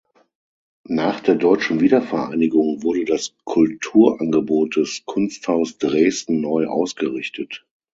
Nach 0.89 1.19
der 1.19 1.35
deutschen 1.35 1.79
Wiedervereinigung 1.79 2.81
wurde 2.81 3.05
das 3.05 3.35
Kulturangebot 3.43 4.77
des 4.77 5.03
Kunsthaus 5.05 5.77
Dresden 5.77 6.41
neu 6.41 6.65
ausgerichtet. 6.65 7.67